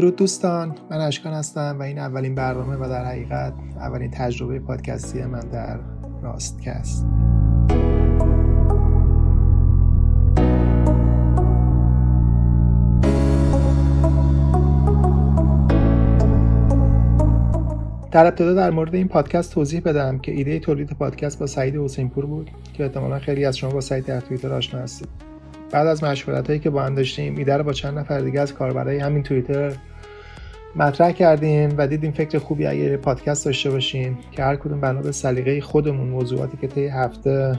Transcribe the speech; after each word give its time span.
درود 0.00 0.16
دوستان 0.16 0.74
من 0.90 0.96
اشکان 0.96 1.32
هستم 1.32 1.76
و 1.78 1.82
این 1.82 1.98
اولین 1.98 2.34
برنامه 2.34 2.76
و 2.76 2.88
در 2.88 3.04
حقیقت 3.04 3.52
اولین 3.76 4.10
تجربه 4.10 4.58
پادکستی 4.58 5.22
من 5.22 5.40
در 5.40 5.78
راستکست. 6.22 7.06
در 18.10 18.26
ابتدا 18.26 18.54
در 18.54 18.70
مورد 18.70 18.94
این 18.94 19.08
پادکست 19.08 19.52
توضیح 19.52 19.80
بدم 19.80 20.18
که 20.18 20.32
ایده 20.32 20.58
تولید 20.58 20.90
پادکست 20.92 21.38
با 21.38 21.46
سعید 21.46 21.76
حسینپور 21.76 22.26
بود 22.26 22.50
که 22.72 22.84
احتمالا 22.84 23.18
خیلی 23.18 23.44
از 23.44 23.56
شما 23.56 23.70
با 23.70 23.80
سعید 23.80 24.04
در 24.04 24.20
توییتر 24.20 24.52
آشنا 24.52 24.80
هستید. 24.80 25.27
بعد 25.70 25.86
از 25.86 26.04
مشورت 26.04 26.46
هایی 26.46 26.58
که 26.58 26.70
با 26.70 26.82
هم 26.82 26.94
داشتیم 26.94 27.36
ایده 27.36 27.56
رو 27.56 27.64
با 27.64 27.72
چند 27.72 27.98
نفر 27.98 28.20
دیگه 28.20 28.40
از 28.40 28.54
کاربرای 28.54 28.98
همین 28.98 29.22
توییتر 29.22 29.72
مطرح 30.76 31.12
کردیم 31.12 31.74
و 31.78 31.86
دیدیم 31.86 32.12
فکر 32.12 32.38
خوبی 32.38 32.66
اگه 32.66 32.96
پادکست 32.96 33.44
داشته 33.44 33.70
باشیم 33.70 34.18
که 34.32 34.42
هر 34.42 34.56
کدوم 34.56 34.80
بنا 34.80 35.02
به 35.02 35.12
سلیقه 35.12 35.60
خودمون 35.60 36.08
موضوعاتی 36.08 36.56
که 36.56 36.66
طی 36.66 36.86
هفته 36.86 37.58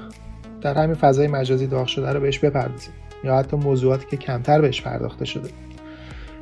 در 0.61 0.73
همین 0.73 0.95
فضای 0.95 1.27
مجازی 1.27 1.67
داغ 1.67 1.87
شده 1.87 2.13
رو 2.13 2.19
بهش 2.19 2.39
بپردازیم 2.39 2.93
یا 3.23 3.37
حتی 3.37 3.57
موضوعاتی 3.57 4.05
که 4.11 4.17
کمتر 4.17 4.61
بهش 4.61 4.81
پرداخته 4.81 5.25
شده. 5.25 5.49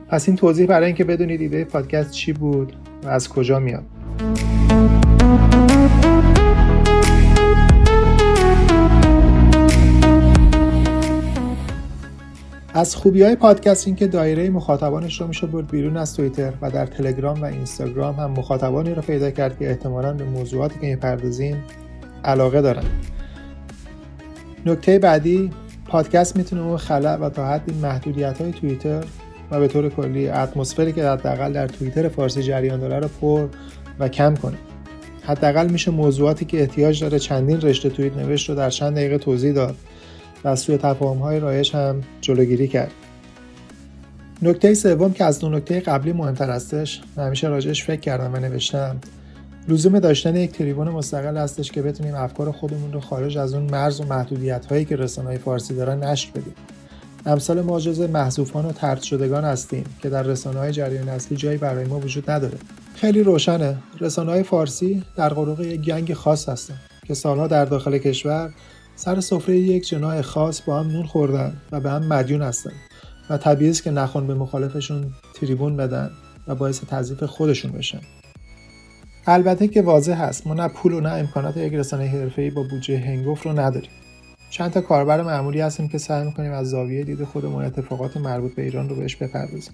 پس 0.08 0.27
این 0.27 0.38
توضیح 0.38 0.67
برای 0.67 0.86
اینکه 0.86 1.03
بدونید 1.03 1.41
ایده 1.41 1.63
پادکست 1.63 2.11
چی 2.11 2.34
بود 2.34 2.75
و 3.03 3.08
از 3.08 3.30
کجا 3.30 3.59
میاد. 3.59 3.84
از 12.78 12.95
خوبی 12.95 13.23
های 13.23 13.36
پادکست 13.36 13.88
این 13.88 13.95
که 13.95 14.08
دایره 14.08 14.50
مخاطبانش 14.50 15.22
رو 15.22 15.28
میشه 15.28 15.47
برد 15.47 15.72
بیرون 15.72 15.97
از 15.97 16.16
توییتر 16.16 16.53
و 16.61 16.72
در 16.72 16.86
تلگرام 16.86 17.42
و 17.42 17.45
اینستاگرام 17.45 18.16
هم 18.16 18.31
مخاطبانی 18.31 18.94
رو 18.94 19.02
پیدا 19.02 19.31
کرد 19.31 19.59
که 19.59 19.70
احتمالا 19.70 20.14
به 20.14 20.23
موضوعاتی 20.23 20.80
که 20.80 20.88
می‌پردازیم 20.88 21.64
علاقه 22.23 22.61
دارن. 22.61 22.83
نکته 24.66 25.00
بعدی 25.00 25.50
پادکست 25.86 26.38
می‌تونه 26.38 26.61
اون 26.61 26.78
خلع 26.78 27.16
و 27.16 27.30
تا 27.30 27.48
حدی 27.48 27.73
محدودیت 27.73 28.42
های 28.42 28.52
توییتر 28.52 29.03
و 29.52 29.59
به 29.59 29.67
طور 29.67 29.89
کلی 29.89 30.30
اتمسفری 30.30 30.94
که 30.94 31.09
حداقل 31.09 31.53
در 31.53 31.67
توییتر 31.67 32.08
فارسی 32.08 32.44
جریان 32.44 32.80
داره 32.80 33.00
رو 33.00 33.08
پر 33.22 33.48
و 34.00 34.09
کم 34.09 34.36
کنه. 34.36 34.58
حداقل 35.23 35.67
میشه 35.70 35.92
موضوعاتی 35.92 36.45
که 36.45 36.59
احتیاج 36.59 37.02
داره 37.02 37.20
چندین 37.20 37.61
رشته 37.61 37.89
توییت 37.89 38.17
نوشت 38.17 38.50
رو 38.50 38.55
در 38.55 38.70
چند 38.70 38.95
دقیقه 38.95 39.17
توضیح 39.17 39.53
داد. 39.53 39.75
و 40.43 40.47
از 40.47 40.59
سوی 40.59 40.77
تفاهم 40.77 41.17
های 41.17 41.39
رایش 41.39 41.75
هم 41.75 42.03
جلوگیری 42.21 42.67
کرد. 42.67 42.91
نکته 44.41 44.73
سوم 44.73 45.13
که 45.13 45.23
از 45.23 45.39
دو 45.39 45.49
نکته 45.49 45.80
قبلی 45.80 46.13
مهمتر 46.13 46.49
هستش 46.49 47.02
همیشه 47.17 47.47
راجعش 47.47 47.83
فکر 47.83 47.99
کردم 47.99 48.33
و 48.33 48.38
نوشتم. 48.38 48.97
لزوم 49.67 49.99
داشتن 49.99 50.35
یک 50.35 50.52
تریبون 50.52 50.89
مستقل 50.89 51.38
هستش 51.38 51.71
که 51.71 51.81
بتونیم 51.81 52.15
افکار 52.15 52.52
خودمون 52.52 52.93
رو 52.93 52.99
خارج 52.99 53.38
از 53.38 53.53
اون 53.53 53.63
مرز 53.63 54.02
و 54.02 54.03
محدودیت 54.03 54.65
هایی 54.65 54.85
که 54.85 54.95
رسانه‌های 54.95 55.38
فارسی 55.38 55.75
دارن 55.75 56.03
نشر 56.03 56.30
بدیم. 56.31 56.53
امثال 57.25 57.61
ما 57.61 57.80
جز 57.80 58.02
محذوفان 58.02 58.65
و 58.65 58.71
ترد 58.71 59.02
شدگان 59.02 59.43
هستیم 59.43 59.83
که 60.02 60.09
در 60.09 60.23
رسانه 60.23 60.59
های 60.59 60.71
جریان 60.71 61.09
اصلی 61.09 61.38
جایی 61.38 61.58
برای 61.58 61.85
ما 61.85 61.99
وجود 61.99 62.31
نداره. 62.31 62.58
خیلی 62.95 63.23
روشنه. 63.23 63.77
رسانه 63.99 64.31
های 64.31 64.43
فارسی 64.43 65.03
در 65.15 65.30
قروق 65.30 65.59
یک 65.59 65.81
گنگ 65.81 66.13
خاص 66.13 66.49
هستن 66.49 66.75
که 67.08 67.13
سالها 67.13 67.47
در 67.47 67.65
داخل 67.65 67.97
کشور 67.97 68.53
سر 68.97 69.19
سفره 69.21 69.58
یک 69.58 69.87
جناح 69.87 70.21
خاص 70.21 70.61
با 70.61 70.80
هم 70.80 70.87
نون 70.87 71.05
خوردن 71.05 71.53
و 71.71 71.80
به 71.80 71.91
هم 71.91 72.08
مدیون 72.08 72.41
هستن 72.41 72.71
و 73.30 73.37
طبیعی 73.37 73.71
است 73.71 73.83
که 73.83 73.91
نخون 73.91 74.27
به 74.27 74.35
مخالفشون 74.35 75.13
تریبون 75.33 75.77
بدن 75.77 76.11
و 76.47 76.55
باعث 76.55 76.83
تضعیف 76.83 77.23
خودشون 77.23 77.71
بشن. 77.71 77.99
البته 79.27 79.67
که 79.67 79.81
واضح 79.81 80.13
هست 80.13 80.47
ما 80.47 80.53
نه 80.53 80.67
پول 80.67 80.93
و 80.93 80.99
نه 80.99 81.09
امکانات 81.09 81.58
یک 81.58 81.73
رسانه 81.73 82.05
حرفه‌ای 82.05 82.49
با 82.49 82.63
بودجه 82.63 82.97
هنگفت 82.97 83.45
رو 83.45 83.59
نداریم. 83.59 83.91
چند 84.49 84.71
تا 84.71 84.81
کاربر 84.81 85.23
معمولی 85.23 85.61
هستیم 85.61 85.87
که 85.87 85.97
سعی 85.97 86.25
می‌کنیم 86.25 86.52
از 86.52 86.69
زاویه 86.69 87.03
دید 87.03 87.23
خودمون 87.23 87.65
اتفاقات 87.65 88.17
مربوط 88.17 88.55
به 88.55 88.61
ایران 88.61 88.89
رو 88.89 88.95
بهش 88.95 89.15
بپردازیم. 89.15 89.73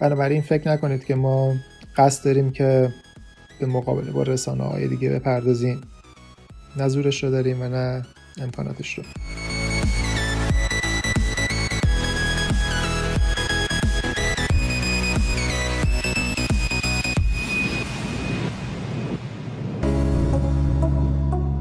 بنابراین 0.00 0.42
فکر 0.42 0.70
نکنید 0.70 1.04
که 1.04 1.14
ما 1.14 1.54
قصد 1.96 2.24
داریم 2.24 2.52
که 2.52 2.92
به 3.60 3.66
مقابله 3.66 4.10
با 4.10 4.22
رسانه 4.22 4.64
های 4.64 4.88
دیگه 4.88 5.10
بپردازیم. 5.10 5.80
نه 6.76 6.88
زورش 6.88 7.24
رو 7.24 7.30
داریم 7.30 7.62
و 7.62 7.68
نه 7.68 8.02
امکاناتش 8.42 8.98
رو. 8.98 9.04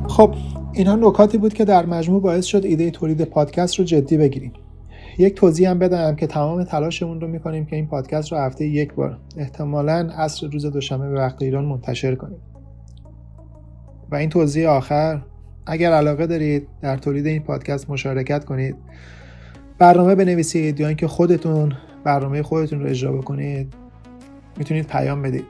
خب 0.08 0.36
اینها 0.74 0.96
نکاتی 0.96 1.38
بود 1.38 1.54
که 1.54 1.66
در 1.66 1.86
مجموع 1.86 2.22
باعث 2.22 2.46
شد 2.46 2.66
ایده 2.66 2.92
تولید 2.92 3.22
پادکست 3.22 3.80
رو 3.80 3.86
جدی 3.86 4.18
بگیریم. 4.18 4.54
یک 5.18 5.36
توضیح 5.36 5.70
هم 5.70 5.80
بدم 5.80 6.16
که 6.16 6.28
تمام 6.28 6.64
تلاشمون 6.64 7.22
رو 7.22 7.28
می‌کنیم 7.28 7.66
که 7.66 7.76
این 7.76 7.88
پادکست 7.88 8.32
رو 8.32 8.38
هفته 8.38 8.66
یک 8.66 8.94
بار 8.94 9.18
احتمالا 9.38 10.10
عصر 10.18 10.48
روز 10.48 10.66
دوشنبه 10.66 11.10
به 11.10 11.16
وقت 11.16 11.42
ایران 11.42 11.66
منتشر 11.66 12.16
کنیم. 12.16 12.40
و 14.12 14.16
این 14.16 14.30
توضیح 14.30 14.70
آخر 14.70 15.22
اگر 15.66 15.92
علاقه 15.92 16.28
دارید 16.28 16.68
در 16.82 16.98
تولید 16.98 17.28
این 17.28 17.44
پادکست 17.44 17.90
مشارکت 17.90 18.46
کنید 18.46 18.76
برنامه 19.78 20.16
بنویسید 20.16 20.80
یا 20.80 20.88
اینکه 20.88 21.08
خودتون 21.08 21.74
برنامه 22.04 22.44
خودتون 22.44 22.80
رو 22.80 22.90
اجرا 22.90 23.12
بکنید 23.12 23.74
می‌تونید 24.58 24.88
پیام 24.88 25.22
بدید. 25.22 25.46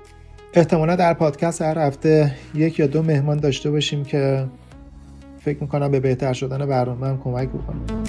احتمالا 0.54 0.96
در 0.96 1.14
پادکست 1.14 1.62
هر 1.62 1.78
هفته 1.78 2.36
یک 2.56 2.80
یا 2.80 2.88
دو 2.88 3.04
مهمان 3.04 3.38
داشته 3.38 3.72
باشیم 3.72 4.04
که 4.04 4.46
فکر 5.40 5.62
می‌کنم 5.62 5.92
به 5.92 6.00
بهتر 6.00 6.34
شدن 6.34 6.66
برنامه 6.66 7.08
هم 7.08 7.18
کمک 7.18 7.50
بکنم 7.50 8.04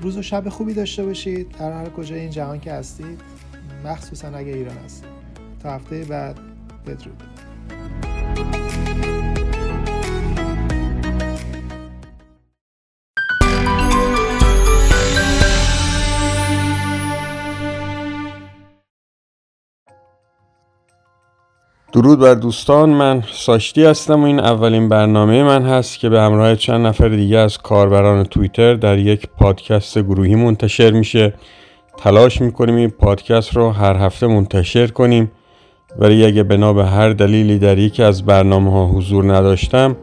روز 0.00 0.16
و 0.16 0.22
شب 0.22 0.48
خوبی 0.48 0.74
داشته 0.74 1.04
باشید. 1.04 1.54
در 1.58 1.72
هر 1.72 1.88
کجای 1.88 2.20
این 2.20 2.30
جهان 2.30 2.60
که 2.60 2.72
هستید 2.72 3.20
مخصوصا 3.84 4.28
اگه 4.28 4.52
ایران 4.52 4.76
هستید. 4.84 5.08
تا 5.62 5.70
هفته 5.70 6.04
بعد. 6.04 6.53
بدرود. 6.86 7.22
درود 21.92 22.18
بر 22.18 22.34
دوستان. 22.34 22.90
من 22.90 23.22
ساشتی 23.32 23.84
هستم 23.84 24.22
و 24.22 24.26
این 24.26 24.40
اولین 24.40 24.88
برنامه 24.88 25.42
من 25.42 25.62
هست 25.62 25.98
که 25.98 26.08
به 26.08 26.20
همراه 26.20 26.56
چند 26.56 26.86
نفر 26.86 27.08
دیگه 27.08 27.38
از 27.38 27.58
کاربران 27.58 28.24
توییتر 28.24 28.74
در 28.74 28.98
یک 28.98 29.28
پادکست 29.38 29.98
گروهی 29.98 30.34
منتشر 30.34 30.90
میشه. 30.90 31.34
تلاش 31.98 32.40
می‌کنیم 32.40 32.74
این 32.74 32.90
پادکست 32.90 33.56
رو 33.56 33.70
هر 33.70 33.96
هفته 33.96 34.26
منتشر 34.26 34.86
کنیم. 34.86 35.30
ولی 35.98 36.26
اگه 36.26 36.42
بنا 36.42 36.72
به 36.72 36.84
هر 36.84 37.10
دلیلی 37.10 37.58
در 37.58 37.78
یکی 37.78 38.02
از 38.02 38.22
برنامه 38.22 38.72
ها 38.72 38.86
حضور 38.86 39.34
نداشتم 39.34 39.96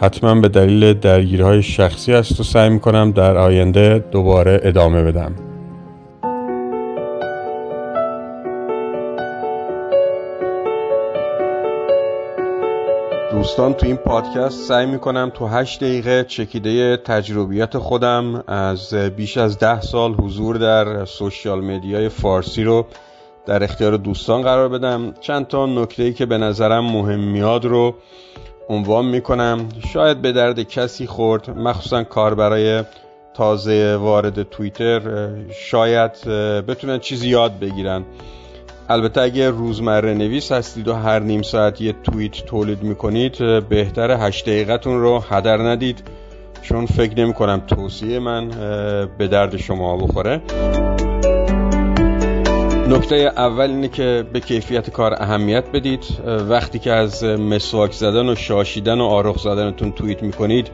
حتما 0.00 0.34
به 0.40 0.48
دلیل 0.48 0.94
درگیرهای 0.94 1.62
شخصی 1.62 2.12
است 2.12 2.40
و 2.40 2.42
سعی 2.42 2.68
می‌کنم 2.68 3.10
در 3.10 3.36
آینده 3.36 4.04
دوباره 4.10 4.60
ادامه 4.62 5.02
بدم. 5.02 5.34
دوستان 13.32 13.74
تو 13.74 13.86
این 13.86 13.96
پادکست 13.96 14.68
سعی 14.68 14.86
می‌کنم 14.86 15.32
تو 15.34 15.46
هشت 15.46 15.80
دقیقه 15.84 16.24
چکیده 16.24 16.96
تجربیات 16.96 17.78
خودم 17.78 18.44
از 18.46 18.94
بیش 18.94 19.36
از 19.38 19.58
ده 19.58 19.80
سال 19.80 20.14
حضور 20.14 20.56
در 20.56 21.04
سوشیال 21.04 21.60
میدیای 21.64 22.08
فارسی 22.08 22.64
رو 22.64 22.86
در 23.46 23.64
اختیار 23.64 23.96
دوستان 23.96 24.42
قرار 24.42 24.68
بدم. 24.68 25.14
چند 25.20 25.46
تا 25.46 25.66
نکته 25.66 26.12
که 26.12 26.26
به 26.26 26.38
نظرم 26.38 26.84
مهم 26.84 27.20
میاد 27.20 27.64
رو 27.64 27.94
عنوان 28.68 29.04
می‌کنم. 29.04 29.68
شاید 29.92 30.22
به 30.22 30.32
درد 30.32 30.62
کسی 30.62 31.06
خورد 31.06 31.50
مخصوصا 31.50 32.04
کار 32.04 32.34
برای 32.34 32.82
تازه 33.34 33.96
وارد 33.96 34.42
توییتر 34.42 35.00
شاید 35.70 36.12
بتونن 36.68 36.98
چیزی 36.98 37.28
یاد 37.28 37.58
بگیرن. 37.58 38.04
البته 38.88 39.20
اگه 39.20 39.50
روزمره 39.50 40.14
نویس 40.14 40.52
هستید 40.52 40.88
و 40.88 40.94
هر 40.94 41.18
نیم 41.18 41.42
ساعت 41.42 41.80
یه 41.80 41.92
توییت 41.92 42.32
تولید 42.32 42.82
می‌کنید 42.82 43.38
بهتر 43.68 44.26
هشت 44.28 44.44
دقیقتون 44.44 45.00
رو 45.00 45.18
هدر 45.30 45.56
ندید. 45.56 46.02
چون 46.62 46.86
فکر 46.86 47.20
نمی 47.20 47.32
کنم 47.32 47.62
توصیه 47.66 48.18
من 48.18 48.48
به 49.18 49.28
درد 49.28 49.56
شما 49.56 49.96
بخوره. 49.96 50.42
نکته 52.92 53.16
اول 53.36 53.70
اینه 53.70 53.88
که 53.88 54.24
به 54.32 54.40
کیفیت 54.40 54.90
کار 54.90 55.14
اهمیت 55.20 55.64
بدید. 55.72 56.04
وقتی 56.26 56.78
که 56.78 56.92
از 56.92 57.24
مسواک 57.24 57.92
زدن 57.92 58.28
و 58.28 58.34
شاشیدن 58.34 59.00
و 59.00 59.04
آروغ 59.04 59.38
زدنتون 59.38 59.92
توییت 59.92 60.22
می‌کنید 60.22 60.70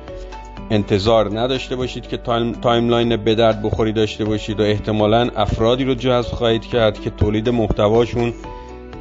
انتظار 0.71 1.41
نداشته 1.41 1.77
باشید 1.77 2.09
که 2.09 2.17
time، 2.17 2.53
timeline 2.53 3.17
به 3.17 3.35
درد 3.35 3.63
بخوری 3.63 3.93
داشته 3.93 4.25
باشید 4.25 4.61
و 4.61 4.63
احتمالا 4.63 5.29
افرادی 5.37 5.85
رو 5.85 5.95
جذب 5.95 6.33
خواهید 6.33 6.67
کرد 6.67 7.01
که 7.01 7.11
تولید 7.11 7.49
محتواشون 7.49 8.33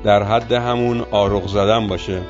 در 0.03 0.23
حد 0.23 0.51
همون 0.51 1.05
آروغ 1.11 1.47
زدن 1.47 1.87
باشه. 1.87 2.21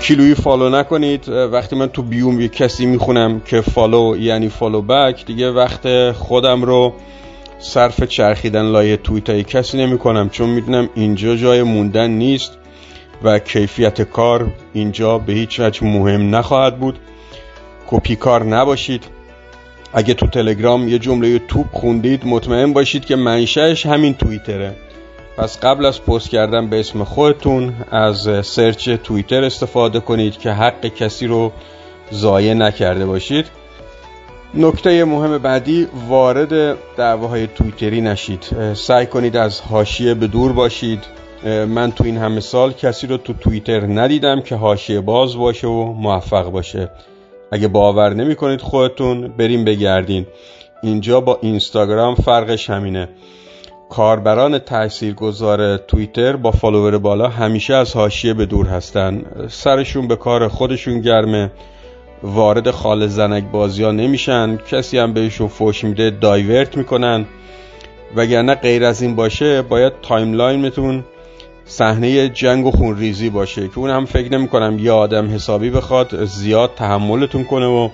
کیلویی 0.00 0.34
follow 0.34 0.68
نکنید. 0.68 1.28
وقتی 1.28 1.76
من 1.76 1.86
تو 1.86 2.02
bio 2.02 2.31
م 2.31 2.40
یه 2.40 2.48
کسی 2.48 2.86
می‌خونم 2.86 3.40
که 3.40 3.60
follow 3.60 4.16
یعنی 4.16 4.48
follow 4.48 4.82
back 4.82 5.26
دیگه 5.26 5.50
وقت 5.50 6.12
خودم 6.12 6.62
رو 6.62 6.94
صرف 7.58 8.02
چرخیدن 8.02 8.62
لای 8.62 8.96
توییت 8.96 9.30
های 9.30 9.44
کسی 9.44 9.78
نمی 9.78 9.98
کنم 9.98 10.28
چون 10.28 10.48
می‌دونم 10.50 10.88
اینجا 10.94 11.36
جای 11.36 11.62
موندن 11.62 12.10
نیست 12.10 12.58
و 13.22 13.38
کیفیت 13.38 14.02
کار 14.02 14.52
اینجا 14.72 15.18
به 15.18 15.32
هیچ 15.32 15.60
وجه 15.60 15.84
مهم 15.84 16.34
نخواهد 16.34 16.78
بود. 16.78 16.98
کپی 17.86 18.16
کار 18.16 18.44
نباشید. 18.44 19.04
اگه 19.92 20.14
تو 20.14 20.26
تلگرام 20.26 20.88
یه 20.88 20.98
جمله 20.98 21.38
توپ 21.38 21.66
خوندید 21.72 22.26
مطمئن 22.26 22.72
باشید 22.72 23.04
که 23.04 23.16
منشأش 23.16 23.86
همین 23.86 24.14
توییتره. 24.14 24.76
پس 25.36 25.60
قبل 25.60 25.86
از 25.86 26.02
پست 26.02 26.30
کردن 26.30 26.70
به 26.70 26.80
اسم 26.80 27.04
خودتون 27.04 27.74
از 27.90 28.46
سرچ 28.46 28.90
توییتر 28.90 29.44
استفاده 29.44 30.00
کنید 30.00 30.38
که 30.38 30.50
حق 30.50 30.86
کسی 30.86 31.26
رو 31.26 31.52
ضایع 32.12 32.54
نکرده 32.54 33.06
باشید. 33.06 33.46
نکته 34.54 35.04
مهم 35.04 35.38
بعدی 35.38 35.88
وارد 36.08 36.76
دعواهای 36.96 37.46
توییتری 37.46 38.00
نشید. 38.00 38.74
سعی 38.74 39.06
کنید 39.06 39.36
از 39.36 39.60
حاشیه 39.60 40.14
به 40.14 40.26
دور 40.26 40.52
باشید. 40.52 41.04
من 41.44 41.92
تو 41.92 42.04
این 42.04 42.16
همه 42.16 42.40
سال 42.40 42.72
کسی 42.72 43.06
رو 43.06 43.16
تو 43.16 43.32
توییتر 43.32 43.86
ندیدم 43.86 44.40
که 44.40 44.54
حاشیه 44.54 45.00
باز 45.00 45.36
باشه 45.36 45.66
و 45.66 45.92
موفق 45.92 46.50
باشه. 46.50 46.90
اگه 47.52 47.68
باور 47.68 48.14
نمی 48.14 48.34
کنید 48.34 48.60
خودتون 48.60 49.28
بریم 49.28 49.64
بگردین. 49.64 50.26
اینجا 50.82 51.20
با 51.20 51.38
اینستاگرام 51.42 52.14
فرقش 52.14 52.70
همینه. 52.70 53.08
کاربران 53.90 54.58
تاثیرگذار 54.58 55.76
توییتر 55.76 56.36
با 56.36 56.50
follower 56.50 56.98
بالا 56.98 57.28
همیشه 57.28 57.74
از 57.74 57.96
حاشیه 57.96 58.34
به 58.34 58.46
دور 58.46 58.66
هستن. 58.66 59.22
سرشون 59.48 60.08
به 60.08 60.16
کار 60.16 60.48
خودشون 60.48 61.00
گرمه. 61.00 61.50
وارد 62.22 62.70
خاله 62.70 63.06
زنک 63.06 63.44
بازی 63.44 63.82
ها 63.82 63.90
نمیشن. 63.90 64.56
کسی 64.56 64.98
هم 64.98 65.12
بهشون 65.12 65.48
فوش 65.48 65.84
میده 65.84 66.10
divert 66.10 66.76
می‌کنن. 66.76 67.26
وگرنه 68.16 68.54
غیر 68.54 68.84
از 68.84 69.02
این 69.02 69.16
باشه 69.16 69.62
باید 69.62 69.92
timeline 70.02 70.76
تون 70.76 71.04
صحنه 71.64 72.28
جنگ 72.28 72.66
و 72.66 72.70
خونریزی 72.70 73.30
باشه 73.30 73.68
که 73.68 73.78
اون 73.78 73.90
هم 73.90 74.04
فکر 74.04 74.32
نمی 74.32 74.48
کنم 74.48 74.78
یه 74.78 74.92
آدم 74.92 75.34
حسابی 75.34 75.70
بخواد 75.70 76.24
زیاد 76.24 76.74
تحملتون 76.76 77.44
کنه 77.44 77.66
و 77.66 77.88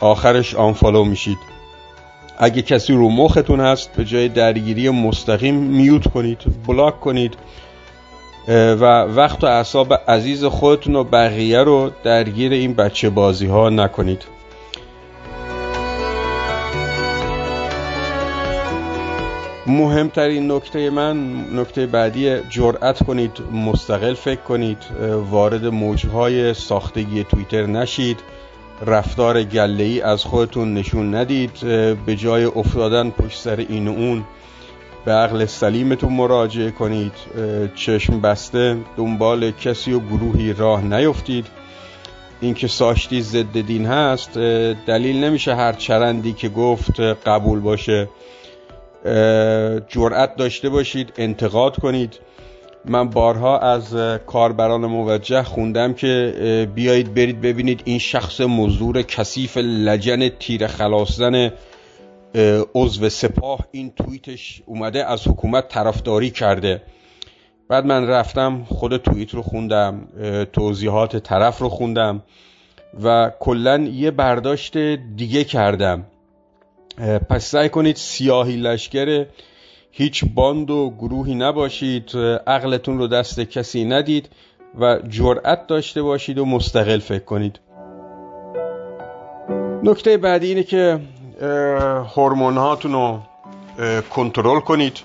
آخرش 0.00 0.54
آنفالو 0.54 1.04
میشید. 1.04 1.38
اگه 2.38 2.62
کسی 2.62 2.92
رو 2.92 3.08
مختون 3.08 3.60
هست 3.60 3.96
به 3.96 4.04
جای 4.04 4.28
درگیری 4.28 4.90
مستقیم 4.90 5.54
میوت 5.54 6.08
کنید 6.08 6.38
بلاک 6.66 7.00
کنید. 7.00 7.34
و 8.48 9.02
وقت 9.02 9.44
و 9.44 9.46
اعصاب 9.46 9.94
عزیز 10.08 10.44
خودتون 10.44 10.96
و 10.96 11.04
بقیه 11.04 11.58
رو 11.58 11.90
درگیر 12.04 12.52
این 12.52 12.74
بچه 12.74 13.10
بازی 13.10 13.46
ها 13.46 13.70
نکنید. 13.70 14.22
مهمترین 19.66 20.52
نکته 20.52 20.90
من 20.90 21.40
نکته 21.60 21.86
بعدی 21.86 22.40
جرأت 22.50 23.04
کنید 23.04 23.32
مستقل 23.52 24.14
فکر 24.14 24.40
کنید 24.40 24.78
وارد 25.30 25.66
موجهای 25.66 26.54
ساختگی 26.54 27.24
توییتر 27.24 27.66
نشید 27.66 28.20
رفتار 28.86 29.42
گله 29.42 29.84
ای 29.84 30.00
از 30.00 30.24
خودتون 30.24 30.74
نشون 30.74 31.14
ندید 31.14 31.60
به 32.06 32.16
جای 32.16 32.44
افتادن 32.44 33.10
پشت 33.10 33.38
سر 33.38 33.56
این 33.68 33.88
و 33.88 33.90
اون. 33.90 34.24
به 35.04 35.12
عقل 35.12 35.44
سلیمتون 35.44 36.12
مراجعه 36.12 36.70
کنید 36.70 37.12
چشم 37.74 38.20
بسته 38.20 38.76
دنبال 38.96 39.50
کسی 39.50 39.92
و 39.92 40.00
گروهی 40.00 40.52
راه 40.52 40.84
نیفتید. 40.84 41.46
اینکه 42.40 42.68
ساشتی 42.68 43.22
ضد 43.22 43.60
دین 43.60 43.86
هست 43.86 44.38
دلیل 44.86 45.24
نمیشه 45.24 45.54
هر 45.54 45.72
چرندی 45.72 46.32
که 46.32 46.48
گفت 46.48 47.00
قبول 47.00 47.60
باشه. 47.60 48.08
جرأت 49.88 50.36
داشته 50.36 50.68
باشید 50.68 51.12
انتقاد 51.16 51.76
کنید. 51.76 52.20
من 52.84 53.10
بارها 53.10 53.58
از 53.58 53.96
کاربران 54.26 54.86
موجه 54.86 55.42
خوندم 55.42 55.94
که 55.94 56.68
بیایید 56.74 57.14
برید 57.14 57.40
ببینید 57.40 57.82
این 57.84 57.98
شخص 57.98 58.40
مزدور 58.40 59.02
کثیف 59.02 59.56
لجن 59.56 60.28
تیر 60.28 60.66
خلاصزن 60.66 61.52
عضو 62.74 63.08
سپاه 63.08 63.58
این 63.70 63.90
توییتش 63.90 64.62
اومده 64.66 65.04
از 65.04 65.28
حکومت 65.28 65.68
طرفداری 65.68 66.30
کرده. 66.30 66.82
بعد 67.68 67.86
من 67.86 68.06
رفتم 68.06 68.64
خود 68.68 68.96
توییت 68.96 69.34
رو 69.34 69.42
خوندم 69.42 70.08
توضیحات 70.52 71.16
طرف 71.16 71.58
رو 71.58 71.68
خوندم 71.68 72.22
و 73.04 73.32
کلا 73.40 73.78
یه 73.78 74.10
برداشت 74.10 74.78
دیگه 75.16 75.44
کردم. 75.44 76.06
پس 77.30 77.44
سعی 77.44 77.68
کنید 77.68 77.96
سیاهی 77.96 78.56
لشکر 78.56 79.26
هیچ 79.90 80.24
باند 80.34 80.70
و 80.70 80.94
گروهی 80.98 81.34
نباشید 81.34 82.16
عقلتون 82.46 82.98
رو 82.98 83.06
دست 83.06 83.40
کسی 83.40 83.84
ندید 83.84 84.28
و 84.80 84.98
جرأت 85.08 85.66
داشته 85.66 86.02
باشید 86.02 86.38
و 86.38 86.44
مستقل 86.44 86.98
فکر 86.98 87.24
کنید. 87.24 87.60
نکته 89.82 90.16
بعدی 90.16 90.46
اینه 90.46 90.62
که 90.62 91.00
هورمون 92.16 92.56
هاتون 92.56 92.92
رو 92.92 93.20
کنترل 94.10 94.60
کنید. 94.60 95.00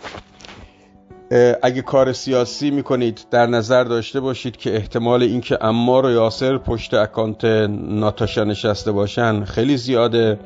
اگه 1.63 1.81
کار 1.81 2.13
سیاسی 2.13 2.71
می‌کنید 2.71 3.25
در 3.31 3.45
نظر 3.45 3.83
داشته 3.83 4.19
باشید 4.19 4.57
که 4.57 4.75
احتمال 4.75 5.23
اینکه 5.23 5.57
امار 5.65 6.05
و 6.05 6.11
یاسر 6.11 6.57
پشت 6.57 6.93
اکانت 6.93 7.45
ناتاشا 7.79 8.43
نشسته 8.43 8.91
باشن 8.91 9.43
خیلی 9.43 9.77
زیاده. 9.77 10.39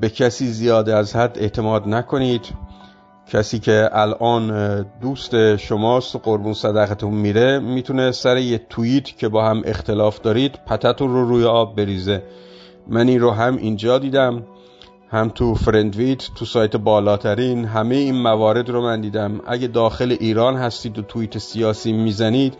به 0.00 0.12
کسی 0.16 0.46
زیاده 0.46 0.94
از 0.94 1.16
حد 1.16 1.38
اعتماد 1.38 1.88
نکنید. 1.88 2.46
کسی 3.32 3.58
که 3.58 3.88
الان 3.92 4.82
دوست 5.00 5.56
شماست 5.56 6.16
قربون 6.16 6.54
صدقتون 6.54 7.14
میره 7.14 7.58
می‌تونه 7.58 8.12
سر 8.12 8.36
یه 8.36 8.58
توییت 8.70 9.18
که 9.18 9.28
با 9.28 9.44
هم 9.44 9.62
اختلاف 9.64 10.20
دارید 10.20 10.58
پتتون 10.66 11.12
رو 11.12 11.28
روی 11.28 11.44
آب 11.44 11.76
بریزه. 11.76 12.22
من 12.86 13.08
این 13.08 13.20
رو 13.20 13.30
هم 13.30 13.56
اینجا 13.56 13.98
دیدم. 13.98 14.42
هم 15.10 15.28
تو 15.28 15.54
فرندویت 15.54 16.28
تو 16.34 16.44
سایت 16.44 16.76
بالاترین 16.76 17.64
همه 17.64 17.94
این 17.94 18.22
موارد 18.22 18.70
رو 18.70 18.82
من 18.82 19.00
دیدم. 19.00 19.40
اگه 19.46 19.66
داخل 19.66 20.16
ایران 20.20 20.56
هستید 20.56 20.98
و 20.98 21.02
توییت 21.02 21.38
سیاسی 21.38 21.92
می‌زنید 21.92 22.54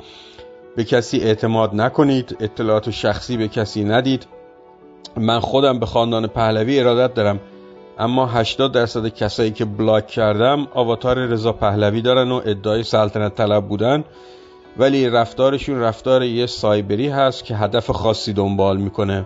به 0.77 0.85
کسی 0.85 1.21
اعتماد 1.21 1.75
نکنید 1.75 2.37
اطلاعات 2.41 2.91
شخصی 2.91 3.37
به 3.37 3.49
کسی 3.49 3.85
ندید. 3.85 4.27
من 5.17 5.41
خودم 5.41 5.79
به 5.79 5.87
خاندان 5.87 6.27
پهلوی 6.27 6.81
ارادت 6.81 7.15
دارم 7.15 7.41
اما 7.99 8.27
80 8.27 8.73
درصد 8.73 9.09
کسایی 9.09 9.51
که 9.51 9.65
بلاک 9.65 10.07
کردم 10.07 10.69
آواتار 10.75 11.19
رضا 11.19 11.53
پهلوی 11.53 12.03
دارن 12.03 12.31
و 12.31 12.41
ادعای 12.45 12.83
سلطنت 12.83 13.35
طلب 13.35 13.69
بودن. 13.69 14.05
ولی 14.77 15.09
رفتارشون 15.09 15.81
رفتار 15.81 16.23
یه 16.23 16.47
سایبری 16.47 17.09
هست 17.09 17.45
که 17.45 17.57
هدف 17.57 17.91
خاصی 17.91 18.33
دنبال 18.33 18.77
می‌کنه. 18.77 19.25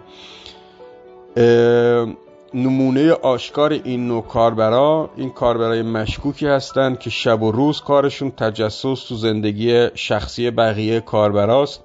نمونه 2.55 3.13
آشکار 3.13 3.73
این 3.73 4.09
نوع 4.09 4.23
کاربرا 4.23 5.11
این 5.17 5.31
کاربرای 5.31 5.83
مشکوکی 5.83 6.47
هستند 6.47 6.99
که 6.99 7.11
شب 7.11 7.43
و 7.43 7.53
روز 7.53 7.81
کارشون 7.81 8.31
تجسس 8.31 9.05
تو 9.09 9.15
زندگی 9.15 9.89
شخصی 9.95 10.51
بقیه 10.51 11.01
کاربراست. 11.01 11.85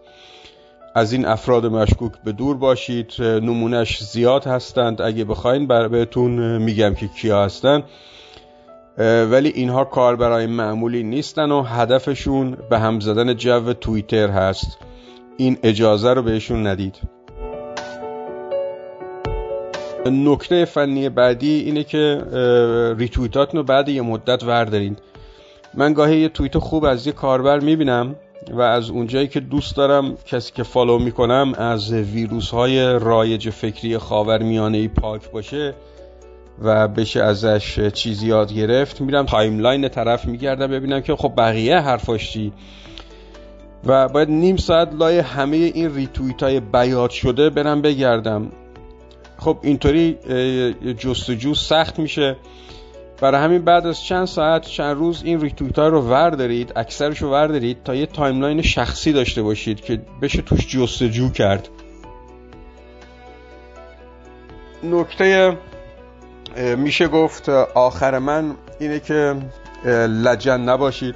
از 0.95 1.13
این 1.13 1.25
افراد 1.25 1.65
مشکوک 1.65 2.11
به 2.23 2.31
دور 2.31 2.57
باشید 2.57 3.13
نمونهش 3.19 4.03
زیاد 4.03 4.45
هستند. 4.45 5.01
اگه 5.01 5.23
بخواین 5.23 5.67
بر 5.67 5.87
بهتون 5.87 6.57
میگم 6.57 6.93
که 6.93 7.07
کیا 7.07 7.43
هستند 7.43 7.83
ولی 9.31 9.49
اینها 9.49 9.85
کاربرای 9.85 10.45
معمولی 10.47 11.03
نیستن 11.03 11.51
و 11.51 11.63
هدفشون 11.63 12.57
به 12.69 12.79
هم 12.79 12.99
زدن 12.99 13.33
جو 13.33 13.73
توییتر 13.73 14.29
هست. 14.29 14.77
این 15.37 15.57
اجازه 15.63 16.13
رو 16.13 16.21
بهشون 16.21 16.67
ندید. 16.67 17.16
نکته 20.09 20.65
فنی 20.65 21.09
بعدی 21.09 21.59
اینه 21.59 21.83
که 21.83 22.21
ریتویتاتون 22.97 23.57
رو 23.57 23.63
بعد 23.63 23.89
یه 23.89 24.01
مدت 24.01 24.43
وردارین. 24.43 24.95
من 25.73 25.93
گاهی 25.93 26.19
یه 26.19 26.29
توییت 26.29 26.57
خوب 26.57 26.85
از 26.85 27.07
یه 27.07 27.13
کاربر 27.13 27.59
می‌بینم 27.59 28.15
و 28.51 28.61
از 28.61 28.89
اونجایی 28.89 29.27
که 29.27 29.39
دوست 29.39 29.75
دارم 29.75 30.17
کسی 30.25 30.51
که 30.55 30.63
follow 30.63 30.99
می‌کنم 30.99 31.53
از 31.57 31.93
ویروس 31.93 32.49
های 32.49 32.99
رایج 32.99 33.49
فکری 33.49 33.97
خاور 33.97 34.43
میانه 34.43 34.77
ای 34.77 34.87
پاک 34.87 35.31
باشه 35.31 35.73
و 36.61 36.87
بشه 36.87 37.23
ازش 37.23 37.79
چیزی 37.93 38.27
یاد 38.27 38.53
گرفت 38.53 39.01
میرم 39.01 39.25
timeline 39.25 39.89
طرف 39.89 40.25
میگردم 40.25 40.67
ببینم 40.67 41.01
که 41.01 41.15
خب 41.15 41.33
بقیه 41.37 41.77
حرفاش 41.77 42.31
چی. 42.31 42.53
و 43.85 44.07
باید 44.07 44.29
نیم 44.29 44.57
ساعت 44.57 44.93
لای 44.93 45.19
همه 45.19 45.57
این 45.57 45.95
ریتویت 45.95 46.43
های 46.43 46.59
بیاد 46.59 47.09
شده 47.09 47.49
برم 47.49 47.81
بگردم. 47.81 48.51
خب 49.37 49.57
اینطوری 49.61 50.17
جستجو 50.97 51.53
سخت 51.53 51.99
میشه. 51.99 52.35
برای 53.21 53.41
همین 53.41 53.61
بعد 53.61 53.87
از 53.87 54.01
چند 54.01 54.25
ساعت 54.25 54.61
چند 54.61 54.97
روز 54.97 55.23
این 55.23 55.41
ریتویت 55.41 55.79
ها 55.79 55.87
رو 55.87 56.01
وردارید 56.01 56.73
اکثرش 56.75 57.21
رو 57.21 57.31
وردارید 57.31 57.83
تا 57.83 57.95
یه 57.95 58.05
timeline 58.05 58.61
شخصی 58.61 59.13
داشته 59.13 59.41
باشید 59.41 59.81
که 59.81 60.01
بشه 60.21 60.41
توش 60.41 60.67
جستجو 60.67 61.29
کرد. 61.29 61.69
نکته 64.83 65.57
میشه 66.77 67.07
گفت 67.07 67.49
آخر 67.75 68.19
من 68.19 68.55
اینه 68.79 68.99
که 68.99 69.35
لجن 70.07 70.61
نباشید. 70.61 71.15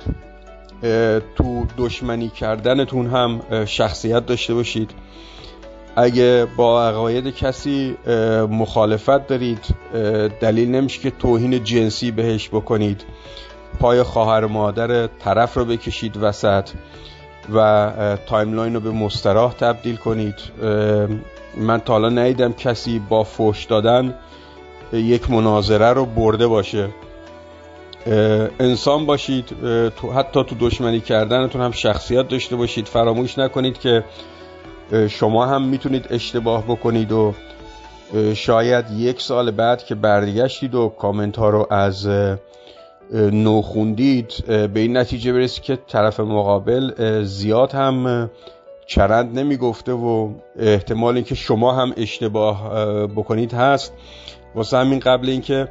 تو 1.36 1.66
دشمنی 1.78 2.30
کردنتون 2.30 3.08
هم 3.08 3.42
شخصیت 3.66 4.26
داشته 4.26 4.54
باشید. 4.54 4.92
اگه 5.96 6.48
با 6.58 6.88
عقاید 6.88 7.36
کسی 7.36 7.98
مخالفت 8.50 9.28
دارید 9.28 9.66
دلیل 10.40 10.72
نمیشه 10.72 11.00
که 11.00 11.12
توهین 11.12 11.64
جنسی 11.64 12.12
بهش 12.12 12.50
بکنید. 12.50 13.04
پای 13.80 14.04
خواهر 14.04 14.46
مادر 14.46 15.08
طرف 15.08 15.58
رو 15.58 15.66
بکشید 15.66 16.18
وسط 16.18 16.70
و 17.54 17.92
timeline 18.28 18.74
رو 18.74 18.80
به 18.80 18.92
مستراح 18.92 19.54
تبدیل 19.54 19.96
کنید. 19.96 20.36
من 21.58 21.80
تا 21.80 21.94
حالا 21.94 22.10
ندیدم 22.10 22.54
کسی 22.54 23.02
با 23.10 23.24
فوش 23.24 23.66
دادن 23.66 24.16
یک 24.94 25.32
مناظره 25.32 25.94
رو 25.94 26.06
برده 26.06 26.48
باشه. 26.48 26.90
انسان 28.60 29.06
باشید 29.06 29.56
حتی 30.16 30.44
تو 30.44 30.56
دشمنی 30.60 31.00
کردنتون 31.00 31.62
هم 31.62 31.72
شخصیت 31.72 32.28
داشته 32.28 32.56
باشید. 32.56 32.88
فراموش 32.88 33.38
نکنید 33.38 33.80
که 33.80 34.04
شما 35.10 35.46
هم 35.46 35.62
می‌تونید 35.62 36.08
اشتباه 36.10 36.64
بکنید 36.64 37.12
و 37.12 37.34
شاید 38.34 38.86
یک 38.92 39.22
سال 39.22 39.52
بعد 39.52 39.84
که 39.86 39.96
برگشتید 39.96 40.76
و 40.76 40.90
کامنت 40.90 41.38
ها 41.38 41.50
رو 41.50 41.68
از 41.70 42.10
نو 43.14 43.62
خوندید 43.62 44.44
به 44.48 44.80
این 44.80 44.98
نتیجه 44.98 45.34
برسید 45.34 45.64
که 45.64 45.76
طرف 45.88 46.20
مقابل 46.20 47.24
زیاد 47.24 47.72
هم 47.72 48.30
چرند 48.88 49.40
نمی‌گفته 49.40 49.92
و 49.92 50.30
احتمال 50.60 51.16
اینکه 51.16 51.36
شما 51.36 51.74
هم 51.74 51.94
اشتباه 51.98 52.70
بکنید 53.08 53.54
هست. 53.54 53.94
واسه 54.56 54.78
همین 54.78 55.00
قبل 55.00 55.30
اینکه 55.30 55.68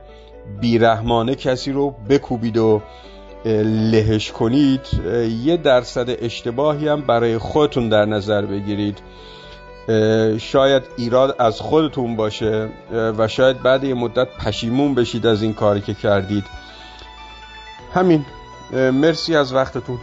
بیرحمانه 0.61 1.35
کسی 1.35 1.73
رو 1.73 1.95
بکوبید 2.09 2.57
و 2.57 2.83
لهش 3.45 4.33
کنید 4.33 4.81
یه 5.45 5.57
درصد 5.57 6.07
اشتباهی 6.25 6.89
هم 6.89 7.01
برای 7.01 7.39
خودتون 7.39 7.89
در 7.89 8.05
نظر 8.05 8.47
بگیرید. 8.47 8.99
شاید 10.39 10.83
ایراد 10.97 11.37
از 11.39 11.61
خودتون 11.61 12.17
باشه 12.17 12.69
و 12.93 13.29
شاید 13.29 13.63
بعد 13.63 13.85
یه 13.85 13.95
مدت 13.95 14.29
پشیمون 14.39 14.95
بشید 14.95 15.27
از 15.27 15.43
این 15.43 15.55
کاری 15.55 15.81
که 15.81 15.95
کردید. 15.95 16.45
همین 17.95 18.25
مرسی 18.73 19.37
از 19.37 19.53
وقتتون. 19.53 19.99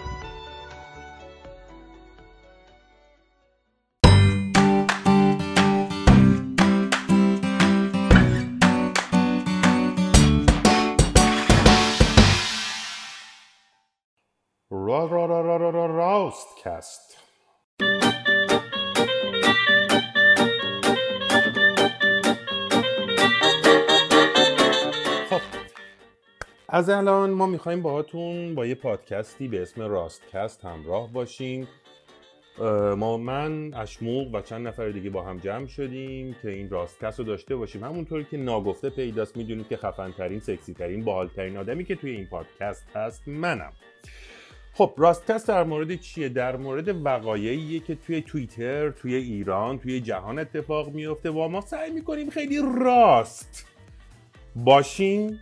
کست 16.67 17.17
خب 25.29 25.41
از 26.69 26.89
الان 26.89 27.29
ما 27.29 27.45
می‌خوایم 27.45 27.81
باهاتون 27.81 28.55
با 28.55 28.65
یه 28.65 28.75
پادکستی 28.75 29.47
به 29.47 29.61
اسم 29.61 29.81
راستکست 29.81 30.65
همراه 30.65 31.13
باشیم. 31.13 31.67
ما 32.97 33.17
من 33.17 33.73
اشموق 33.73 34.35
و 34.35 34.41
چند 34.41 34.67
نفر 34.67 34.89
دیگه 34.89 35.09
با 35.09 35.21
هم 35.21 35.37
جمع 35.37 35.67
شدیم 35.67 36.35
که 36.41 36.49
این 36.49 36.69
راستکست 36.69 37.19
رو 37.19 37.25
داشته 37.25 37.55
باشیم. 37.55 37.83
همونطوری 37.83 38.25
که 38.31 38.37
ناگفته 38.37 38.89
پیداست 38.89 39.37
می‌دونیم 39.37 39.63
که 39.63 39.77
خفن 39.77 40.11
ترین 40.11 40.39
سکسی 40.39 40.75
آدمی 41.57 41.85
که 41.85 41.95
توی 41.95 42.11
این 42.11 42.25
پادکست 42.25 42.87
هست 42.95 43.27
منم. 43.27 43.73
خب 44.77 44.93
راستکست 44.97 45.47
در 45.47 45.63
مورد 45.63 45.95
چیه؟ 45.95 46.29
در 46.29 46.57
مورد 46.57 47.05
وقایعیه 47.05 47.79
که 47.79 47.95
توی 47.95 48.21
توییتر 48.21 48.89
توی 48.89 49.15
ایران 49.15 49.79
توی 49.79 50.01
جهان 50.01 50.39
اتفاق 50.39 50.89
میفته 50.89 51.31
و 51.31 51.47
ما 51.47 51.61
سعی 51.61 51.91
می‌کنیم 51.91 52.29
خیلی 52.29 52.61
راست 52.81 53.67
باشیم 54.55 55.39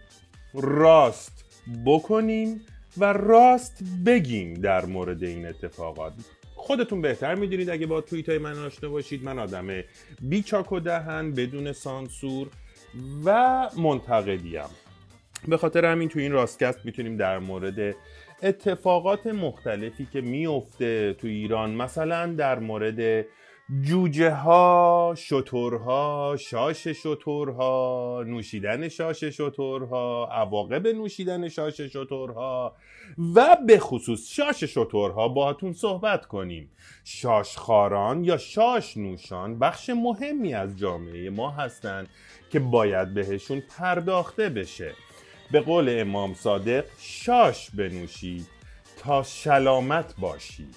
راست 0.54 1.46
بکنیم 1.86 2.62
و 2.98 3.14
راست 3.14 3.84
بگیم 4.06 4.54
در 4.54 4.86
مورد 4.86 5.24
این 5.24 5.46
اتفاقات. 5.46 6.14
خودتون 6.56 7.02
بهتر 7.02 7.36
می‌دونید 7.36 7.70
اگه 7.70 7.86
با 7.86 8.02
توییت 8.02 8.30
های 8.30 8.38
من 8.38 8.66
آشنا 8.66 8.90
باشید. 8.90 9.24
من 9.24 9.40
آدم 9.40 9.68
بیچاک 10.22 10.72
و 10.72 10.80
دهن 10.80 11.32
بدون 11.32 11.74
سانسور 11.74 12.48
و 13.26 13.70
منتقدیم. 13.78 14.70
به 15.48 15.58
خاطر 15.58 15.86
همین 15.86 16.10
تو 16.10 16.20
این 16.20 16.32
راستکست 16.32 16.86
می‌تونیم 16.86 17.18
در 17.18 17.40
مورد 17.40 17.96
اتفاقات 18.44 19.28
مختلفی 19.28 20.08
که 20.14 20.22
میفته 20.22 21.14
تو 21.14 21.28
ایران 21.28 21.72
مثلا 21.72 22.34
در 22.34 22.60
مورد 22.60 23.26
جوجه 23.82 24.32
ها 24.32 25.14
شترها 25.18 26.36
شاش 26.40 26.88
شترها 26.88 28.24
نوشیدن 28.28 28.88
شاش 28.88 29.24
شترها 29.24 30.30
عواقب 30.32 30.88
نوشیدن 30.88 31.50
شاش 31.50 31.82
شترها 31.82 32.76
و 33.36 33.58
به 33.68 33.80
خصوص 33.80 34.34
شاش 34.34 34.64
شترها 34.64 35.28
باهاتون 35.28 35.74
صحبت 35.74 36.26
کنیم. 36.26 36.72
شاشخاران 37.04 38.24
یا 38.24 38.38
شاش 38.38 38.98
نوشان 38.98 39.60
بخش 39.60 39.90
مهمی 39.90 40.54
از 40.54 40.78
جامعه 40.78 41.30
ما 41.30 41.50
هستند 41.50 42.10
که 42.50 42.60
باید 42.60 43.14
بهشون 43.14 43.64
پرداخته 43.78 44.50
بشه. 44.50 44.94
به 45.52 45.60
قول 45.60 46.00
امام 46.00 46.34
صادق 46.34 46.86
شاش 47.00 47.70
بنوشید 47.72 48.48
تا 48.98 49.24
سلامت 49.24 50.16
باشید. 50.20 50.76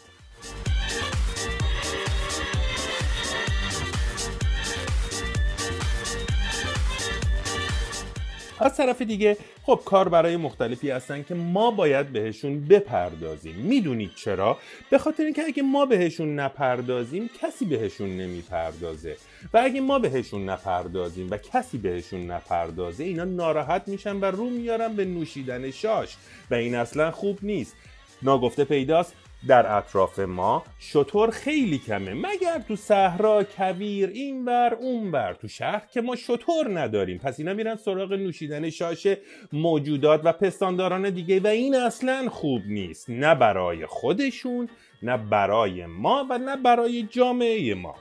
از 8.61 8.77
طرف 8.77 9.03
دیگه 9.03 9.37
خب 9.63 9.81
کار 9.85 10.09
برای 10.09 10.37
مختلفی 10.37 10.91
هستن 10.91 11.23
که 11.23 11.35
ما 11.35 11.71
باید 11.71 12.13
بهشون 12.13 12.61
بپردازیم. 12.61 13.55
می‌دونید 13.55 14.11
چرا؟ 14.17 14.59
به 14.91 14.99
خاطر 14.99 15.23
اینکه 15.25 15.43
اگه 15.43 15.63
ما 15.63 15.87
بهشون 15.87 16.39
نپردازیم 16.39 17.31
کسی 17.43 17.65
بهشون 17.65 18.09
نمی‌پردازه. 18.09 19.17
و 19.55 19.61
اگه 19.65 19.81
ما 19.81 19.99
بهشون 19.99 20.49
نپردازیم 20.49 21.31
و 21.31 21.37
کسی 21.37 21.79
بهشون 21.79 22.31
نپردازه 22.31 23.05
اینا 23.05 23.25
ناراحت 23.25 23.89
میشن 23.89 24.17
و 24.17 24.25
رو 24.25 24.51
میارن 24.51 24.97
به 24.97 25.05
نوشیدن 25.05 25.71
شاش. 25.71 26.17
و 26.51 26.55
این 26.55 26.75
اصلا 26.75 27.11
خوب 27.11 27.39
نیست. 27.43 27.77
ناگفته 28.23 28.65
پیداست. 28.65 29.15
در 29.47 29.77
اطراف 29.77 30.19
ما. 30.19 30.65
شطور 30.79 31.31
خیلی 31.31 31.79
کمه. 31.79 32.15
مگر 32.15 32.59
تو 32.69 32.77
صحرا 32.77 33.45
کویر 33.45 34.09
اینور 34.09 34.75
اونور. 34.75 35.35
تو 35.35 35.49
شهر 35.49 35.83
که 35.93 36.01
ما 36.01 36.17
شطور 36.17 36.81
نداریم. 36.81 37.19
پس 37.19 37.39
اینا 37.39 37.55
میرن 37.55 37.77
سراغ 37.77 38.13
نوشیدن 38.13 38.71
شاش 38.71 39.07
موجودات 39.53 40.21
و 40.25 40.33
پستانداران 40.33 41.11
دیگه 41.11 41.41
و 41.41 41.47
این 41.47 41.75
اصلا 41.75 42.29
خوب 42.29 42.63
نیست. 42.67 43.11
نه 43.11 43.35
برای 43.35 43.87
خودشون 43.87 44.69
نه 45.03 45.17
برای 45.17 45.87
ما 45.87 46.27
و 46.31 46.39
نه 46.39 46.57
برای 46.57 47.03
جامعه 47.03 47.75
ما. 47.75 47.95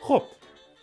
خب 0.00 0.22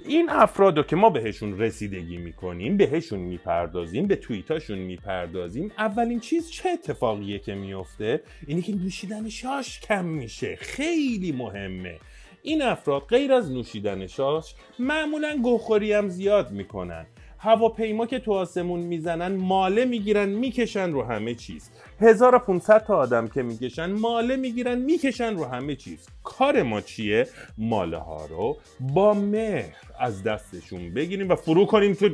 این 0.06 0.30
افراد 0.30 0.78
رو 0.78 0.84
که 0.84 0.96
ما 0.96 1.10
بهشون 1.10 1.60
رسیدگی 1.60 2.18
می‌کنیم 2.18 2.78
بهشون 2.78 3.20
می‌پردازیم 3.20 4.08
به 4.08 4.16
توییتاشون 4.16 4.78
می‌پردازیم 4.78 5.72
اولین 5.78 6.20
چیز 6.20 6.52
چه 6.52 6.70
اتفاقیه 6.70 7.40
که 7.40 7.56
میفته 7.56 8.24
اینی 8.48 8.62
که 8.62 8.76
نوشیدن 8.76 9.30
شاش 9.30 9.80
کم 9.80 10.06
میشه 10.06 10.56
خیلی 10.56 11.32
مهمه. 11.32 12.00
این 12.42 12.62
افراد 12.62 13.02
غیر 13.02 13.34
از 13.34 13.52
نوشیدن 13.52 14.08
شاش 14.08 14.56
معمولا 14.80 15.38
گوخوری 15.44 15.94
هم 15.94 16.10
زیاد 16.10 16.52
می‌کنن. 16.52 17.06
هواپیما 17.42 18.06
که 18.06 18.20
تو 18.20 18.34
آسمون 18.34 18.80
می‌زنن 18.80 19.36
ماله 19.36 19.86
می‌گیرن 19.86 20.30
می‌کشن 20.30 20.92
رو 20.92 21.04
همه 21.04 21.36
چیز. 21.36 21.70
1500 22.00 22.86
تا 22.86 22.98
آدم 22.98 23.28
که 23.28 23.44
می‌کشن 23.44 23.92
ماله 23.92 24.36
می‌گیرن 24.36 24.78
می‌کشن 24.78 25.38
رو 25.38 25.46
همه 25.46 25.76
چیز. 25.76 26.08
کار 26.24 26.64
ما 26.64 26.82
چیه؟ 26.82 27.28
ماله 27.58 27.98
ها 27.98 28.26
رو 28.26 28.58
با 28.80 29.14
مهر 29.14 29.76
از 30.00 30.24
دستشون 30.24 30.94
بگیریم 30.94 31.30
و 31.30 31.36
فرو 31.36 31.66
کنیم 31.66 31.94
تو 31.94 32.10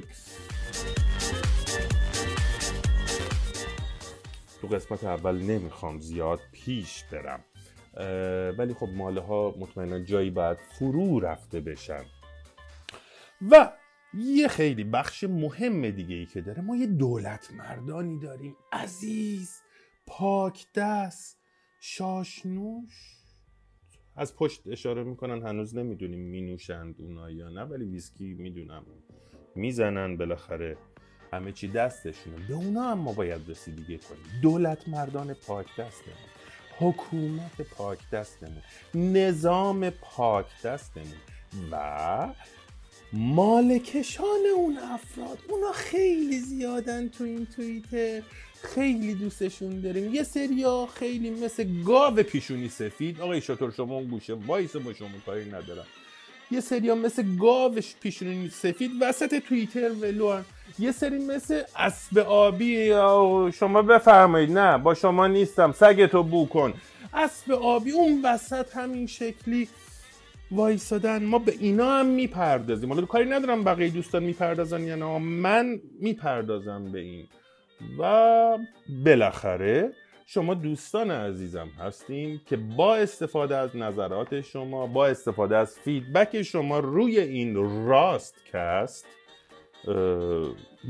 تو 4.61 4.67
قسمت 4.67 5.03
اول 5.03 5.35
نمی‌خوام 5.35 5.99
زیاد 5.99 6.39
پیش 6.51 7.03
برم. 7.11 7.43
ولی 8.57 8.73
خب 8.73 8.89
ماله 8.95 9.21
ها 9.21 9.55
مطمئنا 9.59 9.99
جایی 9.99 10.29
باید 10.29 10.57
فرو 10.79 11.19
رفته 11.19 11.59
بشن. 11.59 12.03
و 13.51 13.71
یه 14.13 14.47
خیلی 14.47 14.83
بخش 14.83 15.23
مهم 15.23 15.89
دیگه 15.89 16.15
ای 16.15 16.25
که 16.25 16.41
داره 16.41 16.61
ما 16.61 16.75
یه 16.75 16.87
دولت 16.87 17.51
مردانی 17.53 18.19
داریم. 18.19 18.55
عزیز 18.71 19.61
پاک 20.07 20.65
دست 20.75 21.37
شاشنوش. 21.79 23.15
از 24.15 24.35
پشت 24.35 24.67
اشاره 24.67 25.03
می‌کنن 25.03 25.47
هنوز 25.47 25.75
نمی‌دونیم 25.75 26.19
مینوشند 26.19 26.95
اونا 26.99 27.31
یا 27.31 27.49
نه 27.49 27.61
ولی 27.61 27.85
ویسکی 27.85 28.33
می‌دونم 28.33 28.85
می‌زنن 29.55 30.17
بالاخره 30.17 30.77
همه 31.33 31.51
چی 31.51 31.67
دستشونه. 31.67 32.47
به 32.47 32.53
اونا 32.53 32.81
هم 32.81 32.97
ما 32.97 33.13
باید 33.13 33.49
رسیدگی 33.49 33.97
کنیم. 33.97 34.41
دولت 34.41 34.87
مردان 34.87 35.33
پاک 35.33 35.67
دستمون 35.77 36.17
حکومت 36.79 37.61
پاک 37.61 38.09
دستمون 38.09 38.61
نظام 38.95 39.89
پاک 39.89 40.61
دستمون 40.61 41.17
و 41.71 42.33
مالکشان 43.13 44.25
اون 44.55 44.77
افراد. 44.77 45.37
اونا 45.49 45.71
خیلی 45.71 46.39
زیادن 46.39 47.07
تو 47.09 47.23
این 47.23 47.47
توییتر. 47.55 48.21
خیلی 48.61 49.13
دوستشون 49.13 49.81
داریم. 49.81 50.13
یه 50.13 50.23
سریا 50.23 50.87
خیلی 50.93 51.29
مثل 51.29 51.83
گاو 51.83 52.15
پیشونی 52.15 52.69
سفید. 52.69 53.21
آقای 53.21 53.41
شطور 53.41 53.71
شما 53.71 53.95
اون 53.95 54.07
گوشه 54.07 54.33
وایس 54.33 54.75
با 54.75 54.93
شما 54.93 55.07
کاری 55.25 55.45
ندارم. 55.45 55.85
یه 56.51 56.59
سریا 56.59 56.95
مثل 56.95 57.35
گاوش 57.35 57.95
پیشونی 57.99 58.49
سفید 58.49 58.91
وسط 59.01 59.35
توییتر 59.35 59.91
ولو 59.91 60.41
یه 60.79 60.91
سری 60.91 61.17
مثل 61.17 61.63
اسب 61.75 62.17
آبی 62.17 62.89
شما 63.51 63.81
بفرمایید. 63.81 64.51
نه 64.51 64.77
با 64.77 64.93
شما 64.93 65.27
نیستم. 65.27 65.71
سگتو 65.71 66.23
بو 66.23 66.45
کن. 66.45 66.73
اسب 67.13 67.51
آبی 67.51 67.91
اون 67.91 68.21
وسط 68.23 68.77
همین 68.77 69.07
شکلی 69.07 69.67
وایسادن. 70.51 71.23
ما 71.23 71.39
به 71.39 71.53
اینا 71.59 71.99
هم 71.99 72.05
می‌پردازیم. 72.05 72.93
حالا 72.93 73.05
کاری 73.05 73.29
ندارم 73.29 73.63
بقیه 73.63 73.89
دوستان 73.89 74.23
می‌پردازن 74.23 74.83
یا 74.83 74.95
نه. 74.95 75.17
من 75.17 75.81
می‌پردازم 75.99 76.91
به 76.91 76.99
این. 76.99 77.27
و 77.99 78.57
بالاخره 79.05 79.91
شما 80.27 80.53
دوستان 80.53 81.11
عزیزم 81.11 81.67
هستیم 81.79 82.41
که 82.45 82.57
با 82.57 82.95
استفاده 82.95 83.57
از 83.57 83.75
نظرات 83.75 84.41
شما 84.41 84.87
با 84.87 85.07
استفاده 85.07 85.57
از 85.57 85.79
feedback 85.79 86.41
شما 86.41 86.79
روی 86.79 87.19
این 87.19 87.55
راست 87.87 88.35
کست 88.53 89.05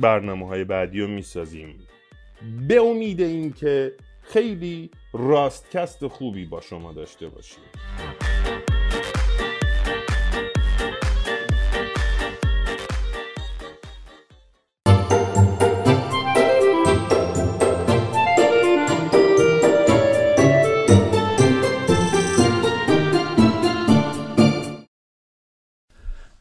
برنامه 0.02 0.48
های 0.48 0.64
بعدی 0.64 1.02
رو 1.02 1.08
می‌سازیم. 1.08 1.88
به 2.68 2.82
امید 2.82 3.22
اینکه 3.22 3.94
خیلی 4.22 4.90
راستکست 5.14 6.08
خوبی 6.08 6.46
با 6.46 6.62
شما 6.62 6.94
داشته 6.94 7.28
باشیم. 7.28 7.64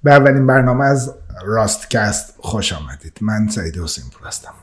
به 0.04 0.12
اولین 0.12 0.46
برنامه 0.46 0.84
از 0.84 1.14
راستکست 1.44 2.34
خوش 2.38 2.72
آمدید. 2.72 3.18
من 3.20 3.48
سعید 3.48 3.78
حسین 3.78 4.04
پور 4.10 4.28
هستم. 4.28 4.54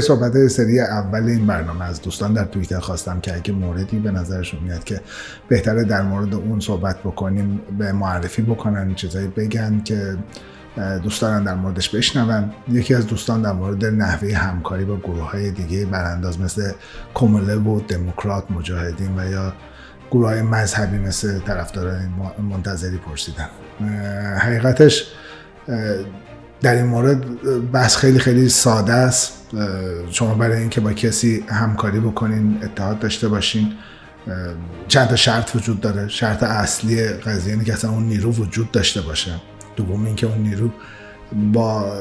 برای 0.00 0.08
صحبت 0.08 0.46
سری 0.46 0.80
اول 0.80 1.28
این 1.28 1.46
برنامه 1.46 1.84
از 1.84 2.02
دوستان 2.02 2.32
در 2.32 2.44
توییتر 2.44 2.78
خواستم 2.78 3.20
که 3.20 3.34
اگه 3.34 3.52
موردی 3.52 3.98
به 3.98 4.10
نظرشون 4.10 4.60
میاد 4.60 4.84
که 4.84 5.00
بهتره 5.48 5.84
در 5.84 6.02
مورد 6.02 6.34
اون 6.34 6.60
صحبت 6.60 6.98
بکنیم 6.98 7.60
به 7.78 7.92
معرفی 7.92 8.42
بکنن 8.42 8.94
چیزایی 8.94 9.28
بگن 9.28 9.82
که 9.84 10.16
دوستان 11.02 11.44
در 11.44 11.54
موردش 11.54 11.88
بشنون. 11.88 12.52
یکی 12.68 12.94
از 12.94 13.06
دوستان 13.06 13.42
در 13.42 13.52
مورد 13.52 13.84
نحوه 13.84 14.34
همکاری 14.34 14.84
با 14.84 14.96
گروه 14.96 15.30
های 15.30 15.50
دیگه 15.50 15.86
برانداز 15.86 16.40
مثل 16.40 16.72
کومله 17.14 17.54
و 17.56 17.80
دموکرات 17.80 18.50
مجاهدین 18.50 19.18
و 19.18 19.30
یا 19.30 19.52
گروه 20.10 20.28
های 20.28 20.42
مذهبی 20.42 20.98
مثل 20.98 21.38
طرفداران 21.38 22.10
منتظری 22.50 22.96
پرسیدن. 22.96 23.48
حقیقتش 24.38 25.12
در 26.60 26.74
این 26.74 26.86
مورد 26.86 27.24
بحث 27.72 27.96
خیلی 27.96 28.18
خیلی 28.18 28.48
ساده 28.48 28.92
است. 28.92 29.39
شما 30.10 30.34
برای 30.34 30.60
اینکه 30.60 30.80
با 30.80 30.92
کسی 30.92 31.44
همکاری 31.48 32.00
بکنین 32.00 32.58
اتحاد 32.62 32.98
داشته 32.98 33.28
باشین 33.28 33.72
چند 34.88 35.08
تا 35.08 35.16
شرط 35.16 35.56
وجود 35.56 35.80
داره. 35.80 36.08
شرط 36.08 36.42
اصلی 36.42 37.08
قضیه 37.08 37.52
اینه 37.52 37.64
که 37.64 37.72
اصلا 37.72 37.90
اون 37.90 38.02
نیرو 38.02 38.32
وجود 38.32 38.70
داشته 38.70 39.00
باشه. 39.00 39.30
دوم 39.76 40.04
اینکه 40.04 40.26
اون 40.26 40.38
نیرو 40.38 40.70
با 41.52 41.92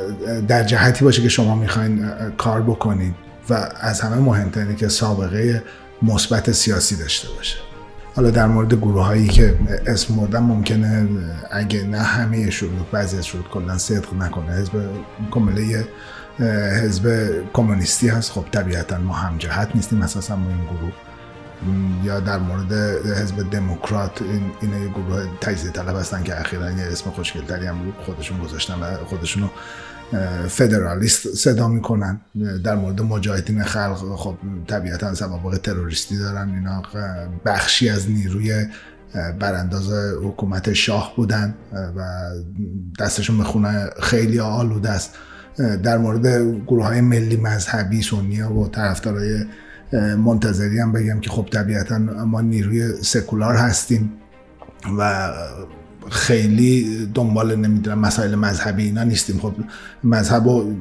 در 0.47 0.63
جهتی 0.63 1.05
باشه 1.05 1.21
که 1.21 1.29
شما 1.29 1.55
می‌خواین 1.55 2.09
کار 2.37 2.61
بکنین 2.61 3.15
و 3.49 3.69
از 3.81 4.01
همه 4.01 4.15
مهمتره 4.15 4.75
که 4.75 4.87
سابقه 4.87 5.63
مثبت 6.01 6.51
سیاسی 6.51 6.95
داشته 6.95 7.27
باشه. 7.37 7.68
حالا 8.15 8.29
در 8.31 8.47
مورد 8.47 8.73
گروه 8.73 9.05
هایی 9.05 9.27
که 9.27 9.59
اسم 9.87 10.13
مردن 10.13 10.39
ممکنه 10.39 11.07
اگه 11.51 11.83
نه 11.83 11.99
همه 11.99 12.49
شروط 12.49 12.87
بعضی 12.91 13.17
از 13.17 13.25
شروط 13.27 13.45
کلا 13.45 13.77
صدق 13.77 14.13
نکنه. 14.13 14.51
حزب 14.51 14.89
کمله 15.31 15.87
حزب 16.83 17.31
کمونیستی 17.53 18.07
هست. 18.07 18.31
خب 18.31 18.45
طبیعتا 18.51 18.97
ما 18.97 19.13
هم 19.13 19.37
جهت 19.37 19.75
نیستیم 19.75 20.01
اساسا 20.01 20.35
با 20.35 20.49
این 20.49 20.65
گروه. 20.65 20.93
یا 22.03 22.19
در 22.19 22.37
مورد 22.37 22.73
حزب 23.05 23.49
دموکرات 23.49 24.21
این 24.21 24.51
اینا 24.61 24.77
یه 24.77 24.87
گروه 24.87 25.25
تجزیه 25.41 25.71
طلب 25.71 25.95
هستن 25.95 26.23
که 26.23 26.39
اخیرا 26.39 26.71
یه 26.71 26.83
اسم 26.83 27.09
خوشگلتری 27.09 27.67
هم 27.67 27.93
خودشون 28.05 28.39
گذاشتن 28.39 28.73
و 28.73 29.05
خودشونو 29.05 29.47
فدرالیست 30.47 31.27
صدا 31.27 31.67
می‌کنن 31.67 32.21
در 32.63 32.75
مورد 32.75 33.01
مجاهدین 33.01 33.63
خلق. 33.63 34.15
خب 34.15 34.35
طبیعتا 34.67 35.15
سوابق 35.15 35.57
تروریستی 35.57 36.17
دارن 36.17 36.49
اینا 36.49 36.83
بخشی 37.45 37.89
از 37.89 38.09
نیروی 38.09 38.65
برانداز 39.39 39.91
حکومت 40.23 40.73
شاه 40.73 41.13
بودن 41.15 41.55
و 41.73 42.29
دستشون 42.99 43.37
به 43.37 43.43
خونه 43.43 43.89
خیلی 44.01 44.39
آلوده 44.39 44.89
است. 44.89 45.15
در 45.83 45.97
مورد 45.97 46.27
گروه 46.67 46.85
های 46.85 47.01
ملی 47.01 47.37
مذهبی 47.37 48.01
سنی 48.01 48.41
و 48.41 48.67
طرفدارای 48.67 49.45
منتظری 50.17 50.79
هم 50.79 50.91
بگم 50.91 51.19
که 51.19 51.29
خب 51.29 51.47
طبیعتا 51.51 51.97
ما 51.97 52.41
نیروی 52.41 53.03
سکولار 53.03 53.55
هستیم 53.55 54.11
و 54.99 55.31
خیلی 56.11 57.05
دنبال 57.13 57.55
نمی‌دونم 57.55 57.99
مسائل 57.99 58.35
مذهبی 58.35 58.83
اینا 58.83 59.03
نیستیم. 59.03 59.39
خب 59.39 59.53
مذهب 60.03 60.47
و 60.47 60.75